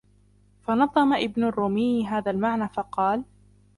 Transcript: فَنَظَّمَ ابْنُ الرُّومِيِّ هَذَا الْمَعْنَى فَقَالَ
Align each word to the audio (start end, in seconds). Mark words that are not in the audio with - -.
فَنَظَّمَ 0.63 1.13
ابْنُ 1.13 1.43
الرُّومِيِّ 1.43 2.07
هَذَا 2.07 2.31
الْمَعْنَى 2.31 2.67
فَقَالَ 2.69 3.23